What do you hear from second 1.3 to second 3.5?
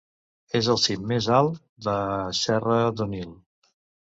alt de Serra d'Onil.